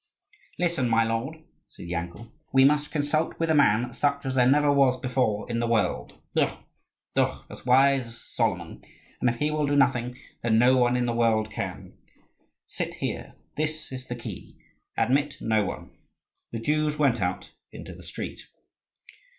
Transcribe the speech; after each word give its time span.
"Listen, 0.57 0.89
my 0.89 1.03
lord!" 1.03 1.43
said 1.69 1.85
Yankel. 1.87 2.31
"We 2.51 2.65
must 2.65 2.89
consult 2.89 3.37
with 3.39 3.51
a 3.51 3.53
man 3.53 3.93
such 3.93 4.25
as 4.25 4.33
there 4.33 4.49
never 4.49 4.71
was 4.73 4.99
before 4.99 5.47
in 5.47 5.59
the 5.59 5.67
world... 5.67 6.19
ugh, 6.35 6.57
ugh! 7.15 7.45
as 7.51 7.67
wise 7.67 8.07
as 8.07 8.19
Solomon; 8.19 8.83
and 9.19 9.29
if 9.29 9.35
he 9.35 9.51
will 9.51 9.67
do 9.67 9.75
nothing, 9.75 10.17
then 10.41 10.57
no 10.57 10.75
one 10.75 10.97
in 10.97 11.05
the 11.05 11.13
world 11.13 11.51
can. 11.51 11.99
Sit 12.65 12.95
here: 12.95 13.35
this 13.57 13.91
is 13.91 14.07
the 14.07 14.15
key; 14.15 14.57
admit 14.97 15.37
no 15.39 15.65
one." 15.65 15.91
The 16.51 16.57
Jews 16.57 16.97
went 16.97 17.21
out 17.21 17.51
into 17.71 17.93
the 17.93 18.01
street. 18.01 18.47